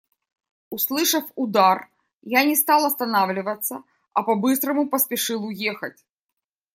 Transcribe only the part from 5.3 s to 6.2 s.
уехать.